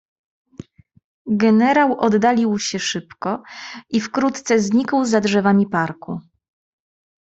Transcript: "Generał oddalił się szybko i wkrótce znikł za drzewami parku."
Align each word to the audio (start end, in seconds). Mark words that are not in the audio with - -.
"Generał 1.31 1.99
oddalił 1.99 2.59
się 2.59 2.79
szybko 2.79 3.43
i 3.89 4.01
wkrótce 4.01 4.59
znikł 4.59 5.05
za 5.05 5.21
drzewami 5.21 5.67
parku." 5.67 6.19